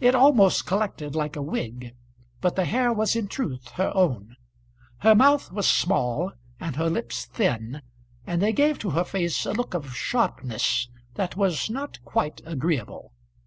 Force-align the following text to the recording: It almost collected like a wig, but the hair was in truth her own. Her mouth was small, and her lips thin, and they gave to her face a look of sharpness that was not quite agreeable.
It 0.00 0.14
almost 0.14 0.64
collected 0.64 1.14
like 1.14 1.36
a 1.36 1.42
wig, 1.42 1.94
but 2.40 2.56
the 2.56 2.64
hair 2.64 2.94
was 2.94 3.14
in 3.14 3.28
truth 3.28 3.72
her 3.72 3.92
own. 3.94 4.36
Her 5.00 5.14
mouth 5.14 5.52
was 5.52 5.68
small, 5.68 6.32
and 6.58 6.76
her 6.76 6.88
lips 6.88 7.26
thin, 7.26 7.82
and 8.26 8.40
they 8.40 8.54
gave 8.54 8.78
to 8.78 8.90
her 8.92 9.04
face 9.04 9.44
a 9.44 9.52
look 9.52 9.74
of 9.74 9.92
sharpness 9.94 10.88
that 11.16 11.36
was 11.36 11.68
not 11.68 12.02
quite 12.06 12.40
agreeable. 12.46 13.12